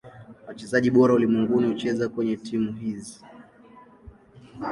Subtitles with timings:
[0.47, 3.19] Wachezaji bora ulimwenguni hucheza kwenye timu hizi.